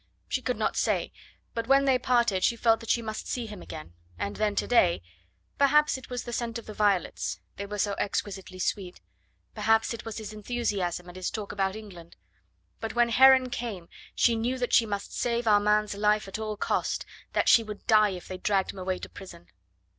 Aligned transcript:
she 0.27 0.41
could 0.41 0.57
not 0.57 0.75
say... 0.75 1.11
but 1.53 1.67
when 1.67 1.85
they 1.85 1.99
parted 1.99 2.43
she 2.43 2.55
felt 2.55 2.79
that 2.79 2.89
she 2.89 3.03
must 3.03 3.27
see 3.27 3.45
him 3.45 3.61
again... 3.61 3.93
and 4.17 4.35
then 4.37 4.55
today... 4.55 4.99
perhaps 5.59 5.95
it 5.95 6.09
was 6.09 6.23
the 6.23 6.33
scent 6.33 6.57
of 6.57 6.65
the 6.65 6.73
violets... 6.73 7.39
they 7.57 7.67
were 7.67 7.77
so 7.77 7.93
exquisitely 7.99 8.57
sweet... 8.57 8.99
perhaps 9.53 9.93
it 9.93 10.03
was 10.03 10.17
his 10.17 10.33
enthusiasm 10.33 11.07
and 11.07 11.17
his 11.17 11.29
talk 11.29 11.51
about 11.51 11.75
England... 11.75 12.15
but 12.79 12.95
when 12.95 13.09
Heron 13.09 13.51
came 13.51 13.89
she 14.15 14.35
knew 14.35 14.57
that 14.57 14.73
she 14.73 14.87
must 14.87 15.13
save 15.15 15.45
Armand's 15.47 15.93
life 15.93 16.27
at 16.27 16.39
all 16.39 16.57
cost... 16.57 17.05
that 17.33 17.47
she 17.47 17.61
would 17.61 17.85
die 17.85 18.09
if 18.09 18.27
they 18.27 18.39
dragged 18.39 18.71
him 18.73 18.79
away 18.79 18.97
to 18.97 19.07
prison. 19.07 19.45